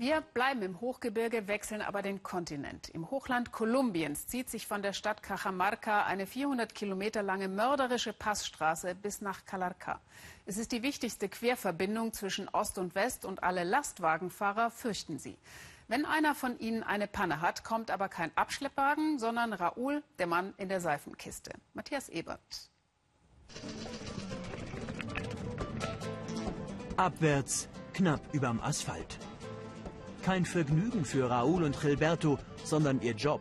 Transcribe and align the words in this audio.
Wir 0.00 0.22
bleiben 0.22 0.62
im 0.62 0.80
Hochgebirge, 0.80 1.46
wechseln 1.46 1.82
aber 1.82 2.00
den 2.00 2.22
Kontinent. 2.22 2.88
Im 2.88 3.10
Hochland 3.10 3.52
Kolumbiens 3.52 4.26
zieht 4.28 4.48
sich 4.48 4.66
von 4.66 4.80
der 4.80 4.94
Stadt 4.94 5.22
Cajamarca 5.22 6.06
eine 6.06 6.26
400 6.26 6.74
Kilometer 6.74 7.22
lange 7.22 7.48
mörderische 7.48 8.14
Passstraße 8.14 8.94
bis 8.94 9.20
nach 9.20 9.44
Calarca. 9.44 10.00
Es 10.46 10.56
ist 10.56 10.72
die 10.72 10.82
wichtigste 10.82 11.28
Querverbindung 11.28 12.14
zwischen 12.14 12.48
Ost 12.48 12.78
und 12.78 12.94
West 12.94 13.26
und 13.26 13.42
alle 13.42 13.62
Lastwagenfahrer 13.62 14.70
fürchten 14.70 15.18
sie. 15.18 15.36
Wenn 15.86 16.06
einer 16.06 16.34
von 16.34 16.58
ihnen 16.58 16.82
eine 16.82 17.06
Panne 17.06 17.42
hat, 17.42 17.62
kommt 17.62 17.90
aber 17.90 18.08
kein 18.08 18.34
Abschleppwagen, 18.38 19.18
sondern 19.18 19.52
Raoul, 19.52 20.02
der 20.18 20.28
Mann 20.28 20.54
in 20.56 20.70
der 20.70 20.80
Seifenkiste. 20.80 21.50
Matthias 21.74 22.08
Ebert. 22.08 22.70
Abwärts, 26.96 27.68
knapp 27.92 28.22
überm 28.32 28.62
Asphalt. 28.62 29.18
Kein 30.22 30.44
Vergnügen 30.44 31.04
für 31.04 31.30
Raúl 31.30 31.64
und 31.64 31.80
Gilberto, 31.80 32.38
sondern 32.62 33.00
ihr 33.00 33.14
Job. 33.14 33.40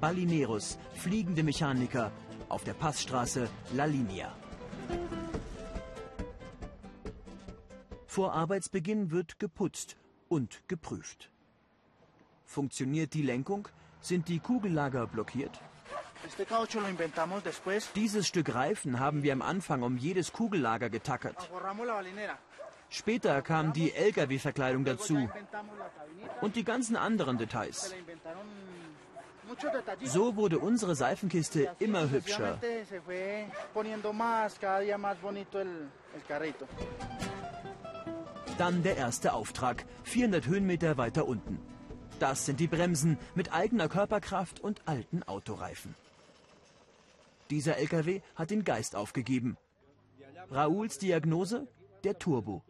Balineros, 0.00 0.78
fliegende 0.94 1.42
Mechaniker 1.42 2.12
auf 2.48 2.62
der 2.62 2.74
Passstraße 2.74 3.48
La 3.74 3.84
Linea. 3.84 4.32
Vor 8.06 8.32
Arbeitsbeginn 8.32 9.10
wird 9.10 9.38
geputzt 9.38 9.96
und 10.28 10.62
geprüft. 10.68 11.30
Funktioniert 12.46 13.12
die 13.14 13.22
Lenkung? 13.22 13.68
Sind 14.00 14.28
die 14.28 14.38
Kugellager 14.38 15.06
blockiert? 15.06 15.60
Dieses 17.94 18.26
Stück 18.26 18.54
Reifen 18.54 18.98
haben 18.98 19.22
wir 19.22 19.32
am 19.32 19.42
Anfang 19.42 19.82
um 19.82 19.96
jedes 19.96 20.32
Kugellager 20.32 20.90
getackert. 20.90 21.50
Später 22.90 23.42
kam 23.42 23.72
die 23.72 23.92
Lkw-Verkleidung 23.92 24.84
dazu 24.84 25.28
und 26.40 26.56
die 26.56 26.64
ganzen 26.64 26.96
anderen 26.96 27.38
Details. 27.38 27.94
So 30.04 30.36
wurde 30.36 30.58
unsere 30.58 30.94
Seifenkiste 30.94 31.70
immer 31.78 32.10
hübscher. 32.10 32.58
Dann 38.58 38.82
der 38.82 38.96
erste 38.96 39.32
Auftrag, 39.32 39.84
400 40.04 40.46
Höhenmeter 40.46 40.96
weiter 40.96 41.26
unten. 41.26 41.60
Das 42.18 42.46
sind 42.46 42.58
die 42.58 42.66
Bremsen 42.66 43.16
mit 43.34 43.52
eigener 43.52 43.88
Körperkraft 43.88 44.60
und 44.60 44.82
alten 44.86 45.22
Autoreifen. 45.22 45.94
Dieser 47.50 47.76
LKW 47.76 48.20
hat 48.34 48.50
den 48.50 48.64
Geist 48.64 48.96
aufgegeben. 48.96 49.56
Raouls 50.50 50.98
Diagnose? 50.98 51.68
Der 52.04 52.18
Turbo. 52.18 52.62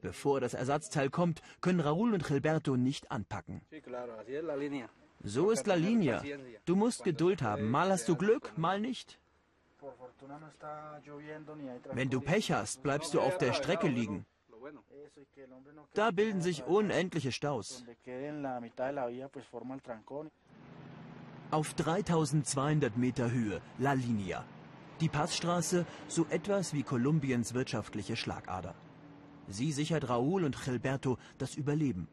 Bevor 0.00 0.40
das 0.40 0.54
Ersatzteil 0.54 1.10
kommt, 1.10 1.42
können 1.60 1.80
Raúl 1.80 2.14
und 2.14 2.24
Gilberto 2.24 2.76
nicht 2.76 3.10
anpacken. 3.10 3.62
So 5.24 5.50
ist 5.50 5.66
La 5.66 5.74
Linea. 5.74 6.22
Du 6.64 6.76
musst 6.76 7.04
Geduld 7.04 7.42
haben. 7.42 7.70
Mal 7.70 7.90
hast 7.90 8.08
du 8.08 8.16
Glück, 8.16 8.56
mal 8.56 8.80
nicht. 8.80 9.18
Wenn 11.92 12.10
du 12.10 12.20
Pech 12.20 12.52
hast, 12.52 12.82
bleibst 12.82 13.14
du 13.14 13.20
auf 13.20 13.38
der 13.38 13.52
Strecke 13.52 13.88
liegen. 13.88 14.26
Da 15.94 16.10
bilden 16.10 16.40
sich 16.40 16.64
unendliche 16.64 17.32
Staus. 17.32 17.84
Auf 21.50 21.74
3200 21.74 22.96
Meter 22.96 23.30
Höhe, 23.30 23.60
La 23.78 23.92
Linea. 23.92 24.44
Die 25.00 25.08
Passstraße, 25.08 25.86
so 26.08 26.26
etwas 26.28 26.74
wie 26.74 26.82
Kolumbiens 26.82 27.54
wirtschaftliche 27.54 28.16
Schlagader. 28.16 28.74
Sie 29.48 29.72
sichert 29.72 30.08
Raúl 30.08 30.44
und 30.44 30.62
Gilberto 30.62 31.18
das 31.38 31.54
Überleben. 31.54 32.06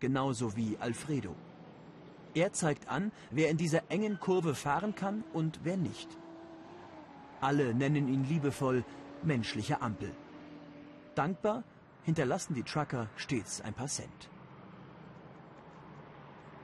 Genauso 0.00 0.56
wie 0.56 0.78
Alfredo. 0.78 1.34
Er 2.34 2.52
zeigt 2.52 2.88
an, 2.88 3.12
wer 3.30 3.50
in 3.50 3.56
dieser 3.56 3.90
engen 3.90 4.18
Kurve 4.20 4.54
fahren 4.54 4.94
kann 4.94 5.24
und 5.32 5.60
wer 5.64 5.76
nicht. 5.76 6.08
Alle 7.40 7.74
nennen 7.74 8.08
ihn 8.08 8.24
liebevoll 8.24 8.84
menschliche 9.22 9.80
Ampel. 9.82 10.12
Dankbar 11.14 11.64
hinterlassen 12.04 12.54
die 12.54 12.62
Trucker 12.62 13.08
stets 13.16 13.60
ein 13.60 13.74
paar 13.74 13.88
Cent. 13.88 14.30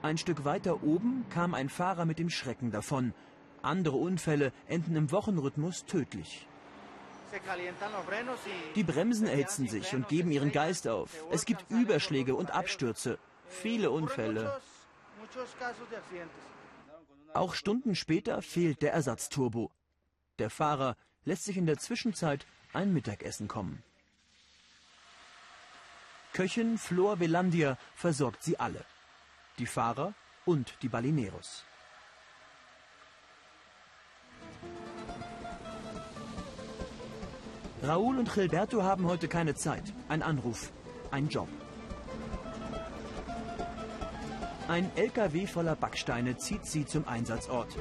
Ein 0.02 0.18
Stück 0.18 0.44
weiter 0.44 0.82
oben 0.82 1.24
kam 1.30 1.54
ein 1.54 1.68
Fahrer 1.68 2.04
mit 2.04 2.18
dem 2.18 2.30
Schrecken 2.30 2.70
davon. 2.70 3.14
Andere 3.62 3.96
Unfälle 3.96 4.52
enden 4.68 4.96
im 4.96 5.10
Wochenrhythmus 5.10 5.86
tödlich. 5.86 6.46
Die 8.74 8.84
Bremsen 8.84 9.26
erhitzen 9.26 9.68
sich 9.68 9.94
und 9.94 10.08
geben 10.08 10.30
ihren 10.30 10.52
Geist 10.52 10.88
auf. 10.88 11.10
Es 11.30 11.44
gibt 11.44 11.70
Überschläge 11.70 12.34
und 12.34 12.50
Abstürze. 12.50 13.18
Viele 13.48 13.90
Unfälle. 13.90 14.60
Auch 17.32 17.54
Stunden 17.54 17.94
später 17.94 18.42
fehlt 18.42 18.82
der 18.82 18.92
Ersatzturbo. 18.92 19.70
Der 20.38 20.50
Fahrer 20.50 20.96
lässt 21.24 21.44
sich 21.44 21.56
in 21.56 21.66
der 21.66 21.78
Zwischenzeit 21.78 22.46
ein 22.72 22.92
Mittagessen 22.92 23.48
kommen. 23.48 23.82
Köchin 26.32 26.78
Flor 26.78 27.20
Velandia 27.20 27.78
versorgt 27.94 28.42
sie 28.42 28.58
alle. 28.58 28.84
Die 29.58 29.66
Fahrer 29.66 30.14
und 30.44 30.74
die 30.82 30.88
Balineros. 30.88 31.64
Raúl 37.86 38.18
und 38.18 38.32
Gilberto 38.32 38.82
haben 38.82 39.06
heute 39.06 39.28
keine 39.28 39.54
Zeit. 39.54 39.82
Ein 40.08 40.22
Anruf, 40.22 40.72
ein 41.10 41.28
Job. 41.28 41.48
Ein 44.68 44.90
LKW 44.96 45.46
voller 45.46 45.76
Backsteine 45.76 46.38
zieht 46.38 46.64
sie 46.64 46.86
zum 46.86 47.06
Einsatzort. 47.06 47.76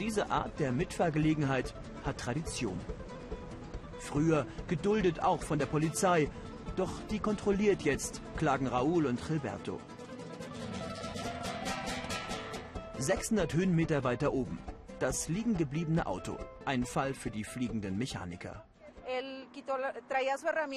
Diese 0.00 0.28
Art 0.28 0.58
der 0.58 0.72
Mitfahrgelegenheit 0.72 1.72
hat 2.04 2.18
Tradition. 2.18 2.80
Früher 4.00 4.44
geduldet 4.66 5.20
auch 5.20 5.44
von 5.44 5.60
der 5.60 5.66
Polizei, 5.66 6.28
doch 6.74 6.90
die 7.10 7.20
kontrolliert 7.20 7.82
jetzt, 7.82 8.22
klagen 8.36 8.66
Raúl 8.66 9.06
und 9.06 9.24
Gilberto. 9.24 9.78
600 12.98 13.54
Höhenmeter 13.54 14.02
weiter 14.02 14.32
oben. 14.32 14.58
Das 15.04 15.28
liegen 15.28 15.54
gebliebene 15.54 16.06
Auto. 16.06 16.38
Ein 16.64 16.86
Fall 16.86 17.12
für 17.12 17.30
die 17.30 17.44
fliegenden 17.44 17.98
Mechaniker. 17.98 18.64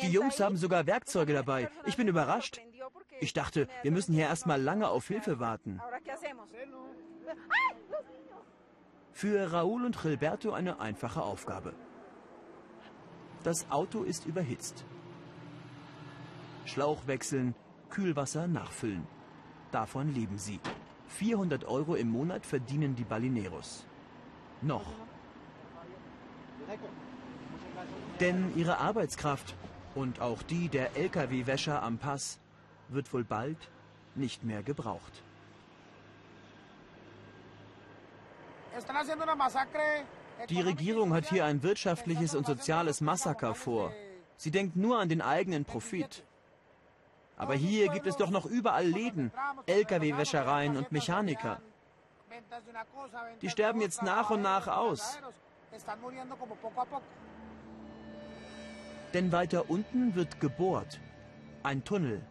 Die 0.02 0.12
Jungs 0.12 0.42
haben 0.42 0.58
sogar 0.58 0.86
Werkzeuge 0.86 1.32
dabei. 1.32 1.70
Ich 1.86 1.96
bin 1.96 2.10
überrascht. 2.10 2.60
Ich 3.22 3.32
dachte, 3.32 3.70
wir 3.84 3.92
müssen 3.92 4.14
hier 4.14 4.26
erstmal 4.26 4.62
lange 4.62 4.90
auf 4.90 5.08
Hilfe 5.08 5.40
warten. 5.40 5.80
Für 9.14 9.50
Raúl 9.54 9.86
und 9.86 10.02
Gilberto 10.02 10.52
eine 10.52 10.82
einfache 10.82 11.22
Aufgabe. 11.22 11.74
Das 13.46 13.72
Auto 13.72 14.04
ist 14.04 14.26
überhitzt. 14.26 14.84
Schlauch 16.66 17.08
wechseln, 17.08 17.56
Kühlwasser 17.90 18.48
nachfüllen. 18.48 19.08
Davon 19.72 20.14
leben 20.14 20.38
sie. 20.38 20.60
400 21.08 21.64
Euro 21.64 21.96
im 21.96 22.10
Monat 22.10 22.46
verdienen 22.46 22.94
die 22.94 23.06
Balineros. 23.06 23.88
Noch. 24.62 24.86
Denn 28.20 28.54
ihre 28.56 28.80
Arbeitskraft 28.80 29.56
und 29.96 30.20
auch 30.22 30.42
die 30.44 30.70
der 30.70 30.98
Lkw-Wäscher 30.98 31.82
am 31.82 31.98
Pass 31.98 32.40
wird 32.90 33.14
wohl 33.14 33.24
bald 33.24 33.58
nicht 34.16 34.44
mehr 34.44 34.64
gebraucht. 34.64 35.24
Die 40.50 40.62
Regierung 40.62 41.14
hat 41.14 41.30
hier 41.30 41.46
ein 41.46 41.64
wirtschaftliches 41.64 42.36
und 42.36 42.46
soziales 42.46 43.02
Massaker 43.02 43.56
vor. 43.56 43.92
Sie 44.38 44.52
denkt 44.52 44.76
nur 44.76 45.00
an 45.00 45.10
den 45.10 45.22
eigenen 45.22 45.66
Profit. 45.66 46.24
Aber 47.38 47.56
hier 47.56 47.90
gibt 47.90 48.08
es 48.08 48.18
doch 48.18 48.30
noch 48.30 48.46
überall 48.46 48.86
Läden, 48.86 49.32
Lkw-Wäschereien 49.66 50.78
und 50.78 50.92
Mechaniker. 50.92 51.60
Die 53.42 53.50
sterben 53.50 53.82
jetzt 53.82 54.02
nach 54.04 54.30
und 54.30 54.42
nach 54.42 54.68
aus. 54.68 55.20
Denn 59.14 59.32
weiter 59.32 59.70
unten 59.70 60.16
wird 60.16 60.40
gebohrt. 60.40 61.00
Ein 61.64 61.84
Tunnel, 61.84 62.22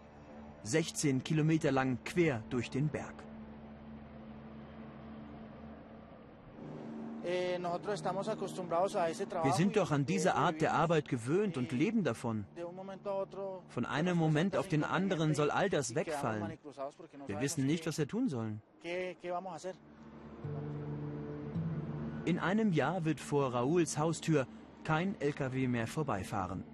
16 0.62 1.24
Kilometer 1.24 1.72
lang 1.72 1.98
quer 2.04 2.42
durch 2.50 2.70
den 2.70 2.88
Berg. 2.88 3.14
Wir 9.42 9.52
sind 9.52 9.76
doch 9.76 9.90
an 9.90 10.06
diese 10.06 10.36
Art 10.36 10.60
der 10.60 10.74
Arbeit 10.74 11.08
gewöhnt 11.08 11.56
und 11.56 11.72
leben 11.72 12.04
davon. 12.04 12.46
Von 13.68 13.84
einem 13.84 14.16
Moment 14.16 14.56
auf 14.56 14.68
den 14.68 14.84
anderen 14.84 15.34
soll 15.34 15.50
all 15.50 15.68
das 15.68 15.96
wegfallen. 15.96 16.56
Wir 17.26 17.40
wissen 17.40 17.66
nicht, 17.66 17.84
was 17.86 17.98
wir 17.98 18.06
tun 18.06 18.28
sollen. 18.28 18.62
In 22.24 22.38
einem 22.38 22.72
Jahr 22.72 23.04
wird 23.04 23.20
vor 23.20 23.52
Raouls 23.52 23.98
Haustür 23.98 24.46
kein 24.84 25.20
LKW 25.20 25.68
mehr 25.68 25.86
vorbeifahren. 25.86 26.64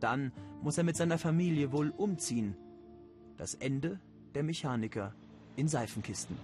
dann 0.00 0.32
muss 0.62 0.78
er 0.78 0.84
mit 0.84 0.96
seiner 0.96 1.18
Familie 1.18 1.72
wohl 1.72 1.90
umziehen. 1.90 2.56
Das 3.36 3.54
Ende 3.54 4.00
der 4.34 4.42
Mechaniker 4.42 5.14
in 5.56 5.68
Seifenkisten. 5.68 6.36